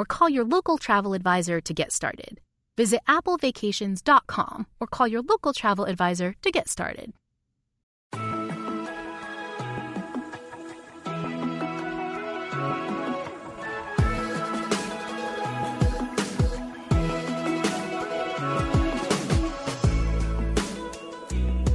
or 0.00 0.06
call 0.06 0.30
your 0.30 0.46
local 0.46 0.78
travel 0.78 1.12
advisor 1.12 1.60
to 1.60 1.74
get 1.74 1.92
started. 1.92 2.40
Visit 2.78 3.02
applevacations.com 3.06 4.66
or 4.80 4.86
call 4.86 5.06
your 5.06 5.20
local 5.20 5.52
travel 5.52 5.84
advisor 5.84 6.34
to 6.40 6.50
get 6.50 6.70
started. 6.70 7.12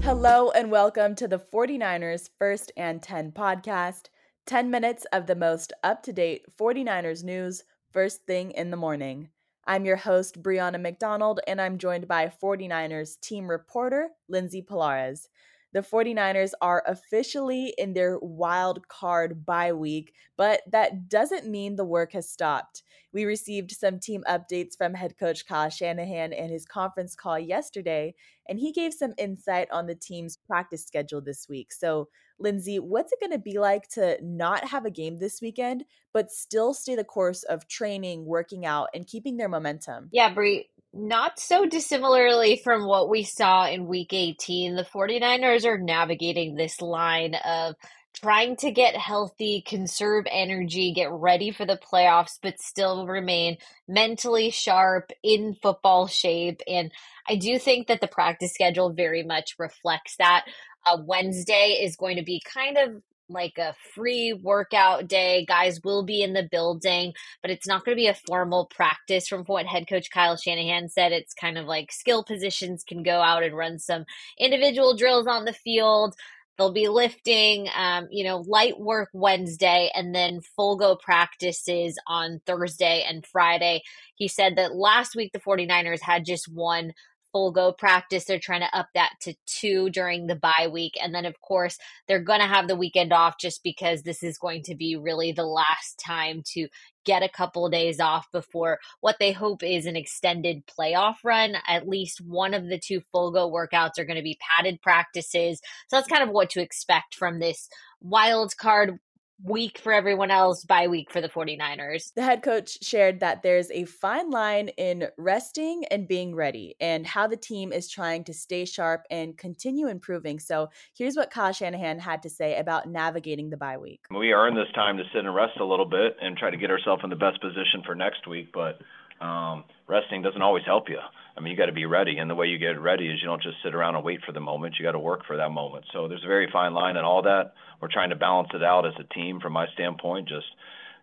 Hello 0.01 0.49
and 0.49 0.71
welcome 0.71 1.13
to 1.13 1.27
the 1.27 1.37
49ers 1.37 2.31
First 2.39 2.71
and 2.75 3.03
10 3.03 3.33
podcast. 3.33 4.05
10 4.47 4.71
minutes 4.71 5.05
of 5.11 5.27
the 5.27 5.35
most 5.35 5.73
up 5.83 6.01
to 6.03 6.13
date 6.13 6.45
49ers 6.59 7.23
news 7.23 7.63
first 7.95 8.25
thing 8.25 8.51
in 8.51 8.71
the 8.71 8.77
morning. 8.77 9.29
I'm 9.65 9.85
your 9.85 9.95
host, 9.95 10.43
Brianna 10.43 10.81
McDonald, 10.81 11.39
and 11.47 11.61
I'm 11.61 11.77
joined 11.77 12.09
by 12.09 12.29
49ers 12.43 13.17
team 13.21 13.49
reporter, 13.49 14.09
Lindsey 14.27 14.61
Pallares. 14.61 15.29
The 15.75 15.81
49ers 15.81 16.53
are 16.61 16.83
officially 16.87 17.73
in 17.77 17.91
their 17.91 18.17
wild 18.19 18.87
card 18.87 19.45
bye 19.45 19.73
week, 19.73 20.13
but 20.37 20.61
that 20.71 21.09
doesn't 21.09 21.49
mean 21.49 21.75
the 21.75 21.83
work 21.83 22.13
has 22.13 22.29
stopped. 22.29 22.81
We 23.11 23.25
received 23.25 23.71
some 23.71 23.99
team 23.99 24.23
updates 24.25 24.77
from 24.77 24.93
head 24.93 25.17
coach 25.17 25.45
Kyle 25.45 25.69
Shanahan 25.69 26.31
in 26.31 26.49
his 26.49 26.65
conference 26.65 27.13
call 27.13 27.37
yesterday, 27.37 28.15
and 28.47 28.57
he 28.57 28.71
gave 28.71 28.93
some 28.93 29.15
insight 29.17 29.67
on 29.69 29.85
the 29.85 29.95
team's 29.95 30.37
practice 30.37 30.85
schedule 30.85 31.19
this 31.19 31.49
week. 31.49 31.73
So, 31.73 32.07
Lindsey, 32.39 32.79
what's 32.79 33.11
it 33.11 33.19
going 33.19 33.33
to 33.33 33.37
be 33.37 33.59
like 33.59 33.89
to 33.89 34.17
not 34.21 34.69
have 34.69 34.85
a 34.85 34.89
game 34.91 35.19
this 35.19 35.41
weekend, 35.41 35.83
but 36.13 36.31
still 36.31 36.73
stay 36.73 36.95
the 36.95 37.03
course 37.03 37.43
of 37.43 37.67
training, 37.67 38.25
working 38.25 38.65
out, 38.65 38.87
and 38.93 39.05
keeping 39.05 39.35
their 39.35 39.49
momentum? 39.49 40.07
Yeah, 40.13 40.33
Brie, 40.33 40.69
not 40.95 41.39
so 41.39 41.65
dissimilarly 41.65 42.61
from 42.63 42.85
what 42.85 43.09
we 43.09 43.23
saw 43.23 43.67
in 43.67 43.87
week 43.87 44.13
18, 44.13 44.75
the 44.75 44.83
49ers 44.85 45.65
are 45.65 45.77
navigating 45.77 46.55
this 46.55 46.81
line 46.81 47.35
of 47.35 47.75
trying 48.13 48.55
to 48.55 48.71
get 48.71 48.95
healthy, 48.95 49.61
conserve 49.61 50.25
energy, 50.31 50.93
get 50.93 51.11
ready 51.11 51.51
for 51.51 51.65
the 51.65 51.77
playoffs, 51.77 52.39
but 52.41 52.61
still 52.61 53.05
remain 53.05 53.57
mentally 53.87 54.49
sharp 54.49 55.11
in 55.21 55.55
football 55.61 56.07
shape. 56.07 56.61
And 56.65 56.91
I 57.27 57.35
do 57.35 57.59
think 57.59 57.87
that 57.87 57.99
the 57.99 58.07
practice 58.07 58.53
schedule 58.53 58.93
very 58.93 59.23
much 59.23 59.55
reflects 59.59 60.15
that. 60.17 60.45
Uh, 60.85 60.97
Wednesday 61.05 61.79
is 61.83 61.97
going 61.97 62.17
to 62.17 62.23
be 62.23 62.41
kind 62.53 62.77
of 62.77 63.01
like 63.29 63.57
a 63.57 63.75
free 63.93 64.33
workout 64.33 65.07
day. 65.07 65.45
Guys 65.47 65.79
will 65.83 66.03
be 66.03 66.21
in 66.21 66.33
the 66.33 66.47
building, 66.51 67.13
but 67.41 67.51
it's 67.51 67.67
not 67.67 67.85
going 67.85 67.95
to 67.95 68.01
be 68.01 68.07
a 68.07 68.17
formal 68.27 68.65
practice 68.65 69.27
from 69.27 69.43
what 69.45 69.65
head 69.65 69.87
coach 69.87 70.09
Kyle 70.11 70.37
Shanahan 70.37 70.89
said. 70.89 71.11
It's 71.11 71.33
kind 71.33 71.57
of 71.57 71.65
like 71.65 71.91
skill 71.91 72.23
positions 72.23 72.83
can 72.83 73.03
go 73.03 73.21
out 73.21 73.43
and 73.43 73.55
run 73.55 73.79
some 73.79 74.05
individual 74.39 74.95
drills 74.95 75.27
on 75.27 75.45
the 75.45 75.53
field. 75.53 76.15
They'll 76.57 76.71
be 76.71 76.87
lifting, 76.87 77.67
um, 77.75 78.07
you 78.09 78.23
know, 78.23 78.37
light 78.47 78.79
work 78.79 79.09
Wednesday 79.13 79.91
and 79.93 80.15
then 80.15 80.39
full 80.55 80.77
go 80.77 80.95
practices 80.95 81.99
on 82.07 82.39
Thursday 82.45 83.03
and 83.07 83.25
Friday. 83.25 83.81
He 84.15 84.29
said 84.29 84.55
that 84.55 84.73
last 84.73 85.15
week 85.15 85.33
the 85.33 85.39
49ers 85.39 86.01
had 86.01 86.23
just 86.23 86.47
one 86.47 86.93
full 87.35 87.51
go 87.51 87.73
practice. 87.73 88.23
They're 88.23 88.39
trying 88.39 88.61
to 88.61 88.77
up 88.77 88.87
that 88.95 89.11
to 89.23 89.33
two 89.45 89.89
during 89.89 90.27
the 90.27 90.37
bye 90.37 90.69
week. 90.71 90.93
And 91.03 91.13
then, 91.13 91.25
of 91.25 91.41
course, 91.41 91.77
they're 92.07 92.23
going 92.23 92.39
to 92.39 92.47
have 92.47 92.69
the 92.69 92.77
weekend 92.77 93.11
off 93.11 93.35
just 93.37 93.61
because 93.61 94.03
this 94.03 94.23
is 94.23 94.37
going 94.37 94.63
to 94.63 94.75
be 94.75 94.95
really 94.95 95.33
the 95.33 95.43
last 95.43 95.99
time 95.99 96.43
to 96.53 96.69
get 97.03 97.23
a 97.23 97.29
couple 97.29 97.65
of 97.65 97.73
days 97.73 97.99
off 97.99 98.25
before 98.31 98.79
what 99.01 99.17
they 99.19 99.33
hope 99.33 99.63
is 99.63 99.85
an 99.85 99.97
extended 99.97 100.63
playoff 100.65 101.15
run. 101.25 101.55
At 101.67 101.89
least 101.89 102.21
one 102.25 102.53
of 102.53 102.69
the 102.69 102.79
two 102.79 103.01
full 103.11 103.33
go 103.33 103.51
workouts 103.51 103.99
are 103.99 104.05
going 104.05 104.15
to 104.15 104.23
be 104.23 104.39
padded 104.57 104.81
practices. 104.81 105.59
So 105.89 105.97
that's 105.97 106.07
kind 106.07 106.23
of 106.23 106.29
what 106.29 106.51
to 106.51 106.61
expect 106.61 107.15
from 107.15 107.39
this 107.39 107.67
wild 107.99 108.55
card 108.55 108.97
week 109.43 109.79
for 109.79 109.91
everyone 109.93 110.31
else, 110.31 110.63
bye 110.63 110.87
week 110.87 111.11
for 111.11 111.21
the 111.21 111.29
49ers. 111.29 112.13
The 112.15 112.23
head 112.23 112.41
coach 112.41 112.83
shared 112.83 113.19
that 113.19 113.43
there's 113.43 113.69
a 113.71 113.85
fine 113.85 114.29
line 114.29 114.69
in 114.69 115.07
resting 115.17 115.85
and 115.91 116.07
being 116.07 116.35
ready 116.35 116.75
and 116.79 117.05
how 117.05 117.27
the 117.27 117.37
team 117.37 117.73
is 117.73 117.89
trying 117.89 118.23
to 118.25 118.33
stay 118.33 118.65
sharp 118.65 119.03
and 119.11 119.37
continue 119.37 119.87
improving. 119.87 120.39
So 120.39 120.69
here's 120.97 121.15
what 121.15 121.31
Kyle 121.31 121.53
Shanahan 121.53 121.99
had 121.99 122.23
to 122.23 122.29
say 122.29 122.57
about 122.57 122.87
navigating 122.87 123.49
the 123.49 123.57
bye 123.57 123.77
week. 123.77 124.05
We 124.09 124.33
earn 124.33 124.55
this 124.55 124.71
time 124.73 124.97
to 124.97 125.03
sit 125.13 125.25
and 125.25 125.35
rest 125.35 125.59
a 125.59 125.65
little 125.65 125.85
bit 125.85 126.15
and 126.21 126.37
try 126.37 126.49
to 126.49 126.57
get 126.57 126.71
ourselves 126.71 127.03
in 127.03 127.09
the 127.09 127.15
best 127.15 127.41
position 127.41 127.83
for 127.85 127.95
next 127.95 128.27
week, 128.27 128.49
but 128.53 128.79
um, 129.21 129.63
resting 129.87 130.21
doesn't 130.21 130.41
always 130.41 130.63
help 130.65 130.89
you. 130.89 130.99
I 131.37 131.41
mean, 131.41 131.51
you 131.51 131.57
got 131.57 131.65
to 131.65 131.73
be 131.73 131.85
ready, 131.85 132.17
and 132.17 132.29
the 132.29 132.35
way 132.35 132.47
you 132.47 132.57
get 132.57 132.79
ready 132.79 133.07
is 133.07 133.19
you 133.21 133.27
don't 133.27 133.41
just 133.41 133.57
sit 133.63 133.75
around 133.75 133.95
and 133.95 134.05
wait 134.05 134.21
for 134.25 134.31
the 134.31 134.39
moment. 134.39 134.75
You 134.79 134.85
got 134.85 134.93
to 134.93 134.99
work 134.99 135.25
for 135.27 135.37
that 135.37 135.51
moment. 135.51 135.85
So 135.91 136.07
there's 136.07 136.23
a 136.23 136.27
very 136.27 136.49
fine 136.51 136.73
line 136.73 136.95
in 136.95 137.03
all 137.03 137.23
that. 137.23 137.53
We're 137.81 137.91
trying 137.91 138.11
to 138.11 138.15
balance 138.15 138.49
it 138.53 138.63
out 138.63 138.85
as 138.85 138.93
a 138.99 139.13
team, 139.13 139.39
from 139.41 139.53
my 139.53 139.67
standpoint. 139.73 140.29
Just 140.29 140.47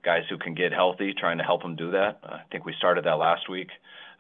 guys 0.04 0.22
who 0.30 0.38
can 0.38 0.54
get 0.54 0.72
healthy, 0.72 1.14
trying 1.18 1.38
to 1.38 1.44
help 1.44 1.62
them 1.62 1.76
do 1.76 1.90
that. 1.92 2.20
I 2.24 2.40
think 2.50 2.64
we 2.64 2.74
started 2.78 3.04
that 3.04 3.18
last 3.18 3.48
week. 3.48 3.68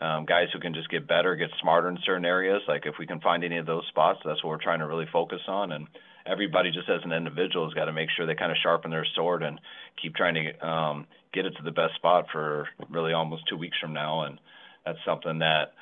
Um, 0.00 0.26
guys 0.26 0.48
who 0.52 0.58
can 0.58 0.74
just 0.74 0.90
get 0.90 1.06
better, 1.06 1.36
get 1.36 1.50
smarter 1.60 1.88
in 1.88 1.98
certain 2.04 2.24
areas. 2.24 2.60
Like 2.66 2.86
if 2.86 2.94
we 2.98 3.06
can 3.06 3.20
find 3.20 3.44
any 3.44 3.58
of 3.58 3.66
those 3.66 3.86
spots, 3.88 4.18
that's 4.24 4.42
what 4.42 4.50
we're 4.50 4.62
trying 4.62 4.80
to 4.80 4.86
really 4.86 5.06
focus 5.12 5.40
on. 5.46 5.72
And 5.72 5.86
everybody, 6.26 6.72
just 6.72 6.88
as 6.88 7.00
an 7.04 7.12
individual, 7.12 7.66
has 7.66 7.74
got 7.74 7.86
to 7.86 7.92
make 7.92 8.10
sure 8.10 8.26
they 8.26 8.34
kind 8.34 8.50
of 8.50 8.58
sharpen 8.62 8.90
their 8.90 9.06
sword 9.14 9.42
and 9.42 9.60
keep 10.00 10.14
trying 10.14 10.34
to 10.34 10.66
um, 10.66 11.06
get 11.32 11.46
it 11.46 11.56
to 11.56 11.62
the 11.62 11.70
best 11.70 11.94
spot 11.96 12.26
for 12.32 12.68
really 12.90 13.12
almost 13.12 13.48
two 13.48 13.56
weeks 13.56 13.76
from 13.80 13.92
now. 13.92 14.24
And 14.24 14.38
that's 14.84 14.98
something 15.04 15.38
that 15.40 15.72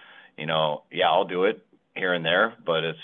you 0.40 0.46
know, 0.46 0.82
yeah, 0.90 1.08
I'll 1.08 1.26
do 1.26 1.44
it 1.44 1.64
here 1.94 2.14
and 2.14 2.24
there, 2.24 2.54
but 2.64 2.82
it's 2.82 2.98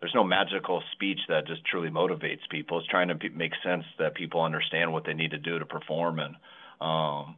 there's 0.00 0.14
no 0.14 0.24
magical 0.24 0.82
speech 0.92 1.20
that 1.28 1.46
just 1.46 1.64
truly 1.64 1.88
motivates 1.88 2.40
people. 2.50 2.78
It's 2.78 2.88
trying 2.88 3.08
to 3.08 3.30
make 3.30 3.52
sense 3.64 3.84
that 3.98 4.14
people 4.14 4.42
understand 4.42 4.92
what 4.92 5.06
they 5.06 5.14
need 5.14 5.30
to 5.30 5.38
do 5.38 5.60
to 5.60 5.64
perform. 5.64 6.18
And 6.18 6.34
um, 6.80 7.36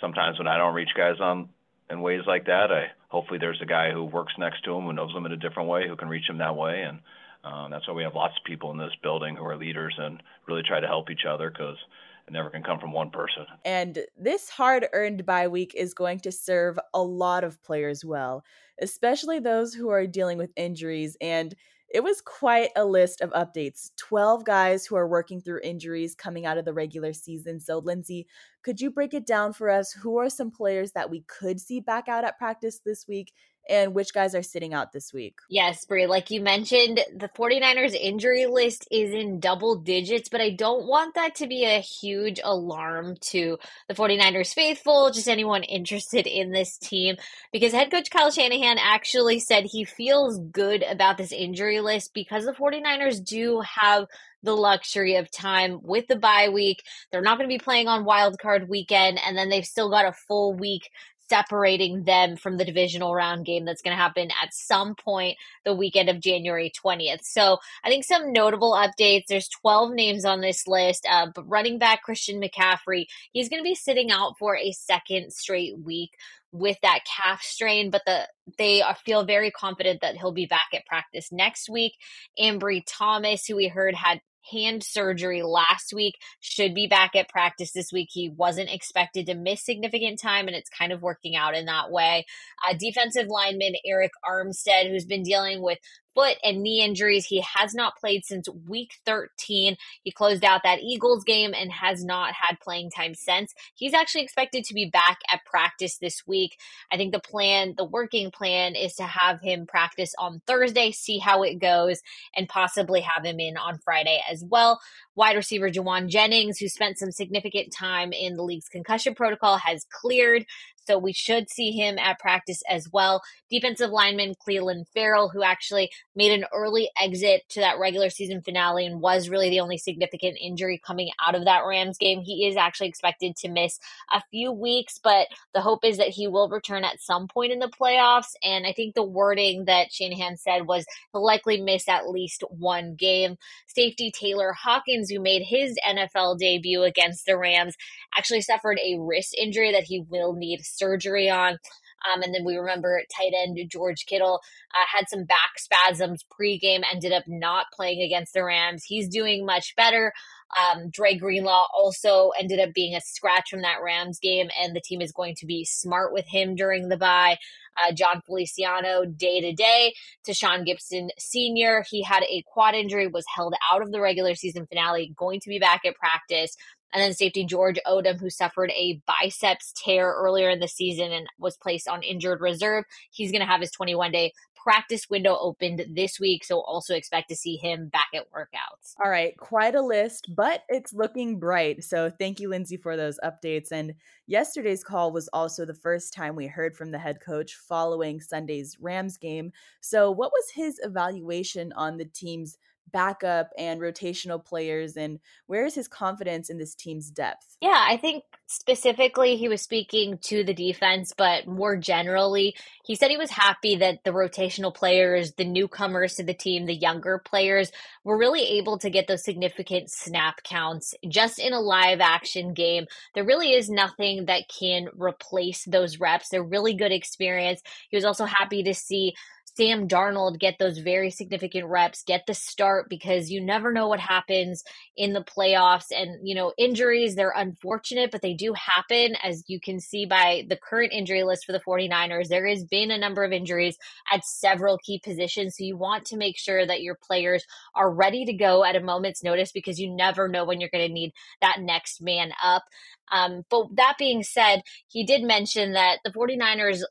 sometimes 0.00 0.38
when 0.38 0.46
I 0.46 0.56
don't 0.56 0.74
reach 0.74 0.90
guys 0.96 1.16
on 1.20 1.48
in 1.90 2.00
ways 2.00 2.22
like 2.26 2.46
that, 2.46 2.70
I 2.70 2.86
hopefully 3.08 3.40
there's 3.40 3.60
a 3.60 3.66
guy 3.66 3.90
who 3.90 4.04
works 4.04 4.32
next 4.38 4.64
to 4.64 4.74
him 4.74 4.84
who 4.84 4.92
knows 4.92 5.12
them 5.12 5.26
in 5.26 5.32
a 5.32 5.36
different 5.36 5.68
way 5.68 5.88
who 5.88 5.96
can 5.96 6.08
reach 6.08 6.28
them 6.28 6.38
that 6.38 6.56
way. 6.56 6.84
And 6.86 7.00
um, 7.42 7.72
that's 7.72 7.86
why 7.88 7.94
we 7.94 8.04
have 8.04 8.14
lots 8.14 8.34
of 8.38 8.44
people 8.44 8.70
in 8.70 8.78
this 8.78 8.94
building 9.02 9.34
who 9.34 9.44
are 9.44 9.56
leaders 9.56 9.94
and 9.98 10.22
really 10.46 10.62
try 10.62 10.78
to 10.78 10.86
help 10.86 11.10
each 11.10 11.26
other 11.28 11.50
because 11.50 11.76
it 12.26 12.32
never 12.32 12.50
can 12.50 12.62
come 12.62 12.78
from 12.78 12.92
one 12.92 13.10
person. 13.10 13.46
And 13.64 14.00
this 14.16 14.48
hard 14.48 14.86
earned 14.92 15.26
bye 15.26 15.48
week 15.48 15.74
is 15.74 15.92
going 15.92 16.20
to 16.20 16.32
serve 16.32 16.78
a 16.94 17.02
lot 17.02 17.44
of 17.44 17.62
players 17.62 18.04
well, 18.04 18.44
especially 18.80 19.40
those 19.40 19.74
who 19.74 19.90
are 19.90 20.06
dealing 20.06 20.38
with 20.38 20.52
injuries. 20.56 21.16
And 21.20 21.54
it 21.90 22.02
was 22.02 22.20
quite 22.22 22.70
a 22.76 22.84
list 22.84 23.20
of 23.20 23.30
updates 23.30 23.90
12 23.98 24.44
guys 24.44 24.86
who 24.86 24.96
are 24.96 25.06
working 25.06 25.40
through 25.40 25.60
injuries 25.62 26.14
coming 26.14 26.46
out 26.46 26.58
of 26.58 26.64
the 26.64 26.72
regular 26.72 27.12
season. 27.12 27.60
So, 27.60 27.78
Lindsey, 27.78 28.26
Could 28.62 28.80
you 28.80 28.90
break 28.90 29.14
it 29.14 29.26
down 29.26 29.52
for 29.52 29.68
us? 29.68 29.92
Who 29.92 30.18
are 30.18 30.30
some 30.30 30.50
players 30.50 30.92
that 30.92 31.10
we 31.10 31.20
could 31.28 31.60
see 31.60 31.78
back 31.80 32.08
out 32.08 32.24
at 32.24 32.38
practice 32.38 32.80
this 32.84 33.06
week? 33.06 33.32
And 33.68 33.94
which 33.94 34.12
guys 34.12 34.34
are 34.34 34.42
sitting 34.42 34.74
out 34.74 34.92
this 34.92 35.12
week. 35.12 35.38
Yes, 35.48 35.84
Brie, 35.84 36.06
like 36.06 36.30
you 36.30 36.40
mentioned, 36.40 37.00
the 37.16 37.28
49ers 37.28 37.94
injury 37.94 38.46
list 38.46 38.86
is 38.90 39.12
in 39.12 39.40
double 39.40 39.76
digits, 39.76 40.28
but 40.28 40.40
I 40.40 40.50
don't 40.50 40.86
want 40.86 41.14
that 41.14 41.36
to 41.36 41.46
be 41.46 41.64
a 41.64 41.80
huge 41.80 42.40
alarm 42.42 43.16
to 43.30 43.58
the 43.88 43.94
49ers 43.94 44.54
faithful, 44.54 45.10
just 45.10 45.28
anyone 45.28 45.62
interested 45.62 46.26
in 46.26 46.50
this 46.50 46.76
team, 46.76 47.16
because 47.52 47.72
head 47.72 47.90
coach 47.90 48.10
Kyle 48.10 48.30
Shanahan 48.30 48.78
actually 48.78 49.40
said 49.40 49.64
he 49.64 49.84
feels 49.84 50.38
good 50.38 50.82
about 50.82 51.16
this 51.16 51.32
injury 51.32 51.80
list 51.80 52.12
because 52.14 52.44
the 52.44 52.52
49ers 52.52 53.24
do 53.24 53.60
have 53.60 54.06
the 54.42 54.54
luxury 54.54 55.16
of 55.16 55.30
time 55.30 55.80
with 55.82 56.06
the 56.06 56.16
bye 56.16 56.50
week. 56.50 56.84
They're 57.10 57.22
not 57.22 57.38
going 57.38 57.48
to 57.48 57.54
be 57.54 57.62
playing 57.62 57.88
on 57.88 58.04
wild 58.04 58.38
card 58.38 58.68
weekend, 58.68 59.18
and 59.26 59.36
then 59.36 59.48
they've 59.48 59.64
still 59.64 59.90
got 59.90 60.04
a 60.06 60.12
full 60.12 60.54
week 60.54 60.90
separating 61.34 62.04
them 62.04 62.36
from 62.36 62.56
the 62.56 62.64
divisional 62.64 63.12
round 63.12 63.44
game 63.44 63.64
that's 63.64 63.82
going 63.82 63.96
to 63.96 64.00
happen 64.00 64.30
at 64.40 64.54
some 64.54 64.94
point 64.94 65.36
the 65.64 65.74
weekend 65.74 66.08
of 66.08 66.20
January 66.20 66.72
20th. 66.84 67.24
So 67.24 67.58
I 67.82 67.88
think 67.88 68.04
some 68.04 68.32
notable 68.32 68.72
updates. 68.72 69.24
There's 69.28 69.48
12 69.48 69.94
names 69.94 70.24
on 70.24 70.40
this 70.40 70.68
list, 70.68 71.04
uh, 71.10 71.26
but 71.34 71.48
running 71.48 71.78
back 71.78 72.02
Christian 72.02 72.40
McCaffrey, 72.40 73.06
he's 73.32 73.48
going 73.48 73.60
to 73.60 73.68
be 73.68 73.74
sitting 73.74 74.12
out 74.12 74.38
for 74.38 74.56
a 74.56 74.70
second 74.70 75.32
straight 75.32 75.76
week 75.78 76.12
with 76.52 76.78
that 76.82 77.00
calf 77.04 77.42
strain, 77.42 77.90
but 77.90 78.02
the 78.06 78.28
they 78.56 78.80
are, 78.80 78.94
feel 78.94 79.24
very 79.24 79.50
confident 79.50 80.02
that 80.02 80.16
he'll 80.16 80.30
be 80.30 80.46
back 80.46 80.68
at 80.72 80.86
practice 80.86 81.32
next 81.32 81.68
week. 81.68 81.94
Ambry 82.40 82.82
Thomas, 82.86 83.44
who 83.44 83.56
we 83.56 83.66
heard 83.66 83.96
had 83.96 84.20
hand 84.50 84.82
surgery 84.82 85.42
last 85.42 85.92
week, 85.94 86.14
should 86.40 86.74
be 86.74 86.86
back 86.86 87.14
at 87.16 87.28
practice 87.28 87.72
this 87.72 87.92
week. 87.92 88.08
He 88.10 88.28
wasn't 88.28 88.72
expected 88.72 89.26
to 89.26 89.34
miss 89.34 89.64
significant 89.64 90.20
time, 90.20 90.46
and 90.46 90.56
it's 90.56 90.70
kind 90.70 90.92
of 90.92 91.02
working 91.02 91.36
out 91.36 91.54
in 91.54 91.66
that 91.66 91.90
way. 91.90 92.26
Uh, 92.66 92.74
defensive 92.78 93.26
lineman 93.28 93.74
Arik 93.88 94.10
Armstead, 94.28 94.88
who's 94.88 95.06
been 95.06 95.22
dealing 95.22 95.62
with 95.62 95.78
foot 96.14 96.36
and 96.42 96.62
knee 96.62 96.82
injuries. 96.82 97.26
He 97.26 97.44
has 97.56 97.74
not 97.74 97.96
played 97.96 98.24
since 98.24 98.48
week 98.66 98.94
13. 99.04 99.76
He 100.02 100.10
closed 100.10 100.44
out 100.44 100.62
that 100.64 100.80
Eagles 100.80 101.24
game 101.24 101.54
and 101.54 101.72
has 101.72 102.04
not 102.04 102.32
had 102.32 102.60
playing 102.60 102.90
time 102.90 103.14
since. 103.14 103.54
He's 103.74 103.94
actually 103.94 104.22
expected 104.22 104.64
to 104.64 104.74
be 104.74 104.88
back 104.90 105.18
at 105.32 105.44
practice 105.44 105.98
this 105.98 106.26
week. 106.26 106.58
I 106.92 106.96
think 106.96 107.12
the 107.12 107.20
plan, 107.20 107.74
the 107.76 107.84
working 107.84 108.30
plan 108.30 108.74
is 108.74 108.94
to 108.96 109.04
have 109.04 109.40
him 109.40 109.66
practice 109.66 110.14
on 110.18 110.40
Thursday, 110.46 110.92
see 110.92 111.18
how 111.18 111.42
it 111.42 111.56
goes, 111.56 112.00
and 112.36 112.48
possibly 112.48 113.00
have 113.00 113.24
him 113.24 113.40
in 113.40 113.56
on 113.56 113.78
Friday 113.78 114.20
as 114.30 114.44
well. 114.44 114.80
Wide 115.16 115.36
receiver 115.36 115.70
Jauan 115.70 116.08
Jennings, 116.08 116.58
who 116.58 116.68
spent 116.68 116.98
some 116.98 117.10
significant 117.10 117.72
time 117.72 118.12
in 118.12 118.34
the 118.34 118.42
league's 118.42 118.68
concussion 118.68 119.14
protocol, 119.14 119.58
has 119.58 119.86
cleared. 119.90 120.46
So 120.86 120.98
we 120.98 121.12
should 121.12 121.48
see 121.48 121.72
him 121.72 121.98
at 121.98 122.18
practice 122.18 122.62
as 122.68 122.90
well. 122.92 123.22
Defensive 123.50 123.90
lineman 123.90 124.34
Clelin 124.34 124.86
Ferrell, 124.92 125.30
who 125.30 125.42
actually 125.42 125.90
made 126.14 126.32
an 126.32 126.44
early 126.52 126.90
exit 127.00 127.42
to 127.50 127.60
that 127.60 127.78
regular 127.78 128.10
season 128.10 128.42
finale 128.42 128.84
and 128.84 129.00
was 129.00 129.28
really 129.28 129.48
the 129.48 129.60
only 129.60 129.78
significant 129.78 130.36
injury 130.40 130.80
coming 130.84 131.10
out 131.26 131.34
of 131.34 131.46
that 131.46 131.64
Rams 131.66 131.96
game. 131.96 132.20
He 132.20 132.46
is 132.46 132.56
actually 132.56 132.88
expected 132.88 133.34
to 133.36 133.48
miss 133.48 133.78
a 134.12 134.22
few 134.30 134.52
weeks, 134.52 135.00
but 135.02 135.28
the 135.54 135.62
hope 135.62 135.84
is 135.84 135.96
that 135.98 136.08
he 136.08 136.28
will 136.28 136.48
return 136.48 136.84
at 136.84 137.00
some 137.00 137.28
point 137.28 137.52
in 137.52 137.60
the 137.60 137.68
playoffs. 137.68 138.34
And 138.42 138.66
I 138.66 138.72
think 138.72 138.94
the 138.94 139.02
wording 139.02 139.64
that 139.64 139.92
Shanahan 139.92 140.36
said 140.36 140.66
was 140.66 140.84
he'll 141.12 141.24
likely 141.24 141.60
miss 141.60 141.88
at 141.88 142.10
least 142.10 142.44
one 142.50 142.94
game. 142.94 143.38
Safety 143.66 144.12
Tayler 144.12 144.52
Hawkins, 144.54 145.03
who 145.10 145.20
made 145.20 145.42
his 145.46 145.76
NFL 145.86 146.38
debut 146.38 146.82
against 146.82 147.26
the 147.26 147.36
Rams, 147.36 147.76
actually 148.16 148.42
suffered 148.42 148.78
a 148.78 148.98
wrist 148.98 149.34
injury 149.40 149.72
that 149.72 149.84
he 149.84 150.04
will 150.08 150.34
need 150.34 150.60
surgery 150.62 151.30
on. 151.30 151.58
Um, 152.04 152.22
and 152.22 152.34
then 152.34 152.44
we 152.44 152.56
remember 152.56 153.00
tight 153.16 153.32
end 153.34 153.58
George 153.70 154.04
Kittle 154.06 154.40
uh, 154.74 154.96
had 154.96 155.08
some 155.08 155.24
back 155.24 155.58
spasms 155.58 156.24
pregame, 156.38 156.82
ended 156.90 157.12
up 157.12 157.24
not 157.26 157.66
playing 157.74 158.02
against 158.02 158.34
the 158.34 158.44
Rams. 158.44 158.84
He's 158.84 159.08
doing 159.08 159.46
much 159.46 159.74
better. 159.76 160.12
Um, 160.56 160.90
Dre 160.90 161.16
Greenlaw 161.16 161.66
also 161.74 162.30
ended 162.38 162.60
up 162.60 162.72
being 162.74 162.94
a 162.94 163.00
scratch 163.00 163.50
from 163.50 163.62
that 163.62 163.82
Rams 163.82 164.18
game, 164.18 164.48
and 164.60 164.74
the 164.74 164.80
team 164.80 165.00
is 165.00 165.12
going 165.12 165.34
to 165.36 165.46
be 165.46 165.64
smart 165.64 166.12
with 166.12 166.26
him 166.26 166.54
during 166.54 166.88
the 166.88 166.96
bye. 166.96 167.38
Uh, 167.76 167.92
Jon 167.92 168.22
Feliciano 168.24 169.04
day 169.04 169.40
to 169.40 169.52
day. 169.52 169.94
Tashaun 170.26 170.64
Gipson 170.64 171.08
Sr., 171.18 171.84
he 171.90 172.04
had 172.04 172.22
a 172.22 172.44
quad 172.46 172.74
injury, 172.74 173.08
was 173.08 173.24
held 173.34 173.54
out 173.72 173.82
of 173.82 173.90
the 173.90 174.00
regular 174.00 174.36
season 174.36 174.66
finale, 174.66 175.12
going 175.16 175.40
to 175.40 175.48
be 175.48 175.58
back 175.58 175.80
at 175.84 175.96
practice. 175.96 176.56
And 176.92 177.02
then 177.02 177.12
safety 177.12 177.44
George 177.44 177.80
Odum, 177.84 178.20
who 178.20 178.30
suffered 178.30 178.70
a 178.70 179.00
biceps 179.04 179.72
tear 179.76 180.14
earlier 180.14 180.48
in 180.48 180.60
the 180.60 180.68
season 180.68 181.10
and 181.10 181.26
was 181.40 181.56
placed 181.56 181.88
on 181.88 182.04
injured 182.04 182.40
reserve. 182.40 182.84
He's 183.10 183.32
going 183.32 183.40
to 183.40 183.48
have 183.48 183.60
his 183.60 183.72
21 183.72 184.12
day 184.12 184.32
practice 184.64 185.08
window 185.10 185.36
opened 185.38 185.84
this 185.94 186.18
week, 186.18 186.42
so 186.42 186.60
also 186.60 186.94
expect 186.94 187.28
to 187.28 187.36
see 187.36 187.56
him 187.56 187.88
back 187.88 188.08
at 188.14 188.32
workouts. 188.32 188.94
All 189.04 189.10
right, 189.10 189.36
quite 189.36 189.74
a 189.74 189.82
list, 189.82 190.34
but 190.34 190.62
it's 190.68 190.94
looking 190.94 191.38
bright. 191.38 191.84
So 191.84 192.10
thank 192.10 192.40
you, 192.40 192.48
Lindsey, 192.48 192.78
for 192.78 192.96
those 192.96 193.20
updates. 193.22 193.70
And 193.70 193.94
yesterday's 194.26 194.82
call 194.82 195.12
was 195.12 195.28
also 195.32 195.66
the 195.66 195.74
first 195.74 196.14
time 196.14 196.34
we 196.34 196.46
heard 196.46 196.74
from 196.74 196.90
the 196.90 196.98
head 196.98 197.18
coach 197.20 197.54
following 197.54 198.20
Sunday's 198.20 198.78
Rams 198.80 199.18
game. 199.18 199.52
So, 199.80 200.10
what 200.10 200.32
was 200.32 200.50
his 200.54 200.80
evaluation 200.82 201.72
on 201.74 201.98
the 201.98 202.06
team's 202.06 202.56
backup 202.92 203.50
and 203.58 203.80
rotational 203.80 204.44
players 204.44 204.96
and 204.96 205.18
where 205.46 205.64
is 205.64 205.74
his 205.74 205.88
confidence 205.88 206.50
in 206.50 206.58
this 206.58 206.74
team's 206.74 207.10
depth? 207.10 207.56
Yeah, 207.60 207.84
I 207.88 207.96
think 207.96 208.24
specifically 208.46 209.36
he 209.36 209.48
was 209.48 209.62
speaking 209.62 210.18
to 210.24 210.44
the 210.44 210.54
defense, 210.54 211.12
but 211.16 211.46
more 211.46 211.76
generally, 211.76 212.54
he 212.84 212.94
said 212.94 213.10
he 213.10 213.16
was 213.16 213.30
happy 213.30 213.76
that 213.76 214.04
the 214.04 214.10
rotational 214.10 214.74
players, 214.74 215.32
the 215.32 215.44
newcomers 215.44 216.14
to 216.14 216.22
the 216.22 216.34
team, 216.34 216.66
the 216.66 216.74
younger 216.74 217.20
players 217.24 217.72
were 218.04 218.18
really 218.18 218.58
able 218.58 218.78
to 218.78 218.90
get 218.90 219.08
those 219.08 219.24
significant 219.24 219.90
snap 219.90 220.42
counts 220.42 220.94
just 221.08 221.38
in 221.38 221.52
a 221.52 221.60
live 221.60 222.00
action 222.00 222.54
game. 222.54 222.86
There 223.14 223.24
really 223.24 223.52
is 223.52 223.70
nothing 223.70 224.26
that 224.26 224.44
can 224.48 224.88
replace 224.96 225.64
those 225.64 225.98
reps. 225.98 226.28
They're 226.28 226.42
really 226.42 226.74
good 226.74 226.92
experience. 226.92 227.60
He 227.88 227.96
was 227.96 228.04
also 228.04 228.24
happy 228.24 228.62
to 228.64 228.74
see 228.74 229.14
Sam 229.56 229.86
Darnold 229.86 230.38
get 230.38 230.56
those 230.58 230.78
very 230.78 231.10
significant 231.10 231.66
reps, 231.66 232.02
get 232.02 232.26
the 232.26 232.34
start 232.34 232.88
because 232.88 233.30
you 233.30 233.40
never 233.40 233.72
know 233.72 233.88
what 233.88 234.00
happens 234.00 234.64
in 234.96 235.12
the 235.12 235.22
playoffs. 235.22 235.86
And, 235.90 236.26
you 236.26 236.34
know, 236.34 236.52
injuries, 236.58 237.14
they're 237.14 237.32
unfortunate, 237.34 238.10
but 238.10 238.22
they 238.22 238.34
do 238.34 238.54
happen. 238.54 239.16
As 239.22 239.44
you 239.46 239.60
can 239.60 239.78
see 239.80 240.06
by 240.06 240.44
the 240.48 240.56
current 240.56 240.92
injury 240.92 241.22
list 241.22 241.44
for 241.44 241.52
the 241.52 241.60
49ers, 241.60 242.28
there 242.28 242.46
has 242.48 242.64
been 242.64 242.90
a 242.90 242.98
number 242.98 243.22
of 243.22 243.32
injuries 243.32 243.76
at 244.12 244.24
several 244.24 244.78
key 244.78 245.00
positions. 245.04 245.56
So 245.56 245.64
you 245.64 245.76
want 245.76 246.04
to 246.06 246.16
make 246.16 246.36
sure 246.36 246.66
that 246.66 246.82
your 246.82 246.96
players 246.96 247.44
are 247.74 247.92
ready 247.92 248.24
to 248.24 248.32
go 248.32 248.64
at 248.64 248.76
a 248.76 248.80
moment's 248.80 249.22
notice 249.22 249.52
because 249.52 249.78
you 249.78 249.90
never 249.90 250.28
know 250.28 250.44
when 250.44 250.60
you're 250.60 250.70
going 250.72 250.86
to 250.86 250.92
need 250.92 251.12
that 251.40 251.60
next 251.60 252.02
man 252.02 252.32
up. 252.42 252.64
Um, 253.12 253.44
but 253.50 253.66
that 253.76 253.96
being 253.98 254.22
said, 254.22 254.62
he 254.88 255.04
did 255.04 255.22
mention 255.22 255.72
that 255.74 255.98
the 256.04 256.10
49ers 256.10 256.82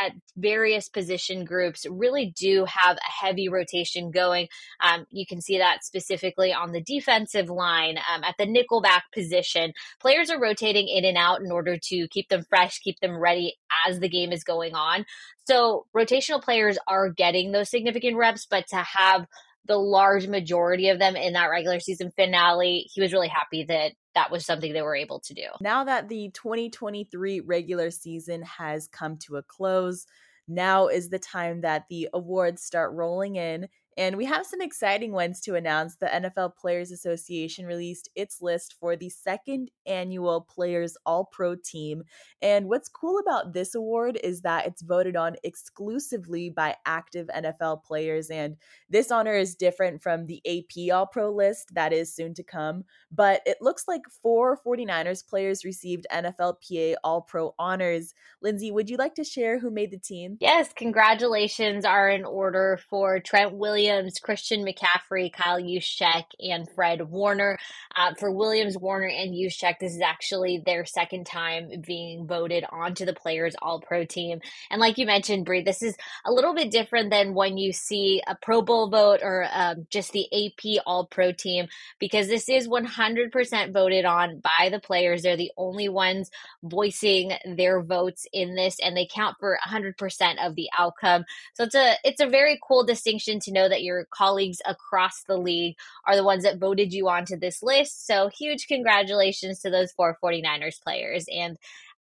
at 0.00 0.12
various 0.36 0.88
position 0.88 1.44
groups 1.44 1.86
really 1.90 2.32
do 2.36 2.66
have 2.66 2.96
a 2.96 3.26
heavy 3.26 3.48
rotation 3.48 4.10
going. 4.10 4.48
Um, 4.82 5.06
you 5.10 5.26
can 5.26 5.40
see 5.40 5.58
that 5.58 5.84
specifically 5.84 6.52
on 6.52 6.72
the 6.72 6.82
defensive 6.82 7.48
line, 7.48 7.98
um, 8.12 8.24
at 8.24 8.34
the 8.38 8.46
nickelback 8.46 9.02
position. 9.14 9.72
Players 10.00 10.30
are 10.30 10.40
rotating 10.40 10.88
in 10.88 11.04
and 11.04 11.16
out 11.16 11.40
in 11.40 11.50
order 11.50 11.78
to 11.78 12.08
keep 12.08 12.28
them 12.28 12.44
fresh, 12.48 12.78
keep 12.80 13.00
them 13.00 13.16
ready 13.16 13.54
as 13.88 14.00
the 14.00 14.08
game 14.08 14.32
is 14.32 14.44
going 14.44 14.74
on. 14.74 15.04
So 15.46 15.86
rotational 15.96 16.42
players 16.42 16.78
are 16.86 17.10
getting 17.10 17.52
those 17.52 17.70
significant 17.70 18.16
reps, 18.16 18.46
but 18.46 18.66
to 18.68 18.76
have 18.76 19.26
the 19.66 19.76
large 19.76 20.26
majority 20.26 20.88
of 20.88 20.98
them 20.98 21.16
in 21.16 21.34
that 21.34 21.46
regular 21.46 21.80
season 21.80 22.12
finale, 22.16 22.88
he 22.92 23.00
was 23.00 23.12
really 23.12 23.28
happy 23.28 23.64
that 23.64 23.92
that 24.14 24.30
was 24.30 24.44
something 24.44 24.72
they 24.72 24.82
were 24.82 24.96
able 24.96 25.20
to 25.20 25.34
do. 25.34 25.46
Now 25.60 25.84
that 25.84 26.08
the 26.08 26.30
2023 26.34 27.40
regular 27.40 27.90
season 27.90 28.42
has 28.42 28.88
come 28.88 29.16
to 29.18 29.36
a 29.36 29.42
close, 29.42 30.06
now 30.48 30.88
is 30.88 31.08
the 31.08 31.18
time 31.18 31.60
that 31.62 31.84
the 31.88 32.08
awards 32.12 32.62
start 32.62 32.92
rolling 32.92 33.36
in 33.36 33.68
and 33.96 34.16
we 34.16 34.24
have 34.24 34.46
some 34.46 34.62
exciting 34.62 35.12
ones 35.12 35.40
to 35.42 35.54
announce. 35.54 35.96
The 35.96 36.06
NFL 36.06 36.56
Players 36.56 36.90
Association 36.90 37.66
released 37.66 38.08
its 38.14 38.40
list 38.40 38.76
for 38.80 38.96
the 38.96 39.10
second 39.10 39.70
annual 39.86 40.40
Players 40.40 40.96
All 41.04 41.26
Pro 41.26 41.56
team. 41.56 42.04
And 42.40 42.68
what's 42.68 42.88
cool 42.88 43.18
about 43.18 43.52
this 43.52 43.74
award 43.74 44.18
is 44.24 44.40
that 44.42 44.66
it's 44.66 44.82
voted 44.82 45.14
on 45.14 45.36
exclusively 45.44 46.48
by 46.48 46.76
active 46.86 47.28
NFL 47.34 47.84
players. 47.84 48.30
And 48.30 48.56
this 48.88 49.10
honor 49.10 49.34
is 49.34 49.54
different 49.54 50.02
from 50.02 50.26
the 50.26 50.40
AP 50.46 50.94
All 50.94 51.06
Pro 51.06 51.30
list 51.30 51.74
that 51.74 51.92
is 51.92 52.14
soon 52.14 52.32
to 52.34 52.42
come. 52.42 52.84
But 53.10 53.42
it 53.44 53.58
looks 53.60 53.84
like 53.86 54.02
four 54.22 54.58
49ers 54.64 55.26
players 55.28 55.64
received 55.64 56.06
NFLPA 56.10 56.94
All 57.04 57.20
Pro 57.20 57.54
honors. 57.58 58.14
Lindsey, 58.40 58.70
would 58.70 58.88
you 58.88 58.96
like 58.96 59.14
to 59.16 59.24
share 59.24 59.58
who 59.58 59.70
made 59.70 59.90
the 59.90 59.98
team? 59.98 60.38
Yes, 60.40 60.72
congratulations 60.72 61.84
are 61.84 62.08
in 62.08 62.24
order 62.24 62.80
for 62.88 63.20
Trent 63.20 63.52
Williams. 63.52 63.81
Williams, 63.82 64.20
Christian 64.20 64.64
McCaffrey, 64.64 65.32
Kyle 65.32 65.60
Juszczyk, 65.60 66.24
and 66.38 66.68
Fred 66.70 67.02
Warner. 67.10 67.58
Uh, 67.96 68.14
for 68.14 68.30
Williams, 68.30 68.78
Warner, 68.78 69.08
and 69.08 69.34
Juszczyk, 69.34 69.80
this 69.80 69.94
is 69.94 70.00
actually 70.00 70.62
their 70.64 70.84
second 70.84 71.26
time 71.26 71.68
being 71.84 72.26
voted 72.26 72.64
onto 72.70 73.04
the 73.04 73.12
Players 73.12 73.56
All 73.60 73.80
Pro 73.80 74.04
team. 74.04 74.40
And 74.70 74.80
like 74.80 74.98
you 74.98 75.06
mentioned, 75.06 75.44
Brie, 75.44 75.62
this 75.62 75.82
is 75.82 75.96
a 76.24 76.32
little 76.32 76.54
bit 76.54 76.70
different 76.70 77.10
than 77.10 77.34
when 77.34 77.58
you 77.58 77.72
see 77.72 78.22
a 78.26 78.36
Pro 78.36 78.62
Bowl 78.62 78.88
vote 78.88 79.20
or 79.22 79.46
um, 79.52 79.86
just 79.90 80.12
the 80.12 80.26
AP 80.32 80.80
All 80.86 81.06
Pro 81.06 81.32
team, 81.32 81.66
because 81.98 82.28
this 82.28 82.48
is 82.48 82.68
100% 82.68 83.72
voted 83.72 84.04
on 84.04 84.40
by 84.40 84.68
the 84.70 84.80
players. 84.80 85.22
They're 85.22 85.36
the 85.36 85.52
only 85.56 85.88
ones 85.88 86.30
voicing 86.62 87.32
their 87.56 87.82
votes 87.82 88.26
in 88.32 88.54
this, 88.54 88.76
and 88.80 88.96
they 88.96 89.08
count 89.12 89.36
for 89.40 89.58
100% 89.66 90.46
of 90.46 90.54
the 90.54 90.68
outcome. 90.78 91.24
So 91.54 91.64
it's 91.64 91.74
a 91.74 91.94
it's 92.04 92.20
a 92.20 92.26
very 92.26 92.60
cool 92.66 92.84
distinction 92.84 93.40
to 93.40 93.52
know 93.52 93.68
that 93.72 93.82
your 93.82 94.06
colleagues 94.10 94.58
across 94.66 95.24
the 95.24 95.36
league 95.36 95.76
are 96.06 96.16
the 96.16 96.24
ones 96.24 96.44
that 96.44 96.58
voted 96.58 96.92
you 96.92 97.08
onto 97.08 97.36
this 97.36 97.62
list. 97.62 98.06
So 98.06 98.28
huge 98.28 98.68
congratulations 98.68 99.60
to 99.60 99.70
those 99.70 99.92
four 99.92 100.18
49ers 100.22 100.80
players. 100.80 101.26
And 101.32 101.58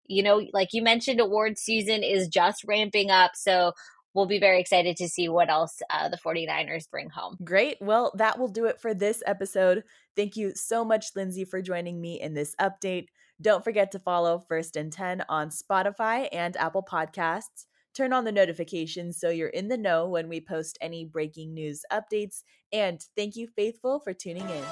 you 0.08 0.24
know, 0.24 0.46
like 0.54 0.74
you 0.74 0.82
mentioned, 0.82 1.20
award 1.20 1.58
season 1.58 2.04
is 2.04 2.28
just 2.28 2.66
ramping 2.66 3.10
up. 3.10 3.32
So 3.36 3.74
we'll 4.14 4.26
be 4.26 4.40
very 4.40 4.60
excited 4.60 4.98
to 4.98 5.08
see 5.08 5.30
what 5.30 5.50
else 5.50 5.82
uh, 5.90 6.10
the 6.10 6.18
49ers 6.18 6.90
bring 6.90 7.10
home. 7.10 7.38
Great. 7.44 7.78
Well, 7.80 8.12
that 8.16 8.38
will 8.38 8.50
do 8.50 8.66
it 8.66 8.80
for 8.80 8.94
this 8.94 9.24
episode. 9.26 9.84
Thank 10.16 10.36
you 10.36 10.54
so 10.56 10.84
much, 10.84 11.16
Lindsey, 11.16 11.46
for 11.46 11.62
joining 11.62 12.02
me 12.02 12.20
in 12.20 12.34
this 12.34 12.56
update. 12.60 13.08
Don't 13.42 13.64
forget 13.64 13.92
to 13.92 14.00
follow 14.00 14.40
First 14.40 14.76
and 14.76 14.92
10 14.92 15.24
on 15.30 15.50
Spotify 15.50 16.28
and 16.32 16.56
Apple 16.58 16.84
Podcasts. 16.84 17.66
Turn 17.94 18.14
on 18.14 18.24
the 18.24 18.32
notifications 18.32 19.20
so 19.20 19.30
you're 19.30 19.50
in 19.50 19.68
the 19.68 19.78
know 19.78 20.08
when 20.08 20.30
we 20.30 20.40
post 20.40 20.78
any 20.80 21.04
breaking 21.04 21.54
news 21.54 21.84
updates. 21.92 22.44
And 22.72 23.04
thank 23.18 23.36
you, 23.36 23.48
Faithful, 23.48 24.00
for 24.00 24.14
tuning 24.14 24.50
in. 24.50 24.64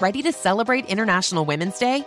Ready 0.00 0.22
to 0.22 0.32
celebrate 0.32 0.86
International 0.86 1.44
Women's 1.44 1.78
Day? 1.78 2.06